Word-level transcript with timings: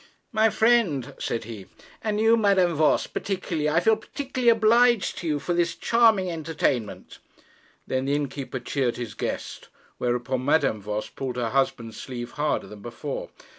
'My 0.31 0.49
friend,' 0.49 1.13
said 1.19 1.43
he, 1.43 1.67
'and 2.01 2.19
you, 2.19 2.35
Madame 2.35 2.73
Voss 2.73 3.05
particularly, 3.05 3.69
I 3.69 3.79
feel 3.81 3.95
particularly 3.97 4.49
obliged 4.49 5.19
to 5.19 5.27
you 5.27 5.37
for 5.39 5.53
this 5.53 5.75
charming 5.75 6.27
entertainment.' 6.31 7.19
Then 7.85 8.05
the 8.05 8.15
innkeeper 8.15 8.59
cheered 8.59 8.97
his 8.97 9.13
guest, 9.13 9.69
whereupon 9.99 10.43
Madame 10.43 10.81
Voss 10.81 11.07
pulled 11.07 11.35
her 11.35 11.49
husband's 11.49 12.01
sleeve 12.01 12.31
harder 12.31 12.65
than 12.65 12.81
before. 12.81 13.29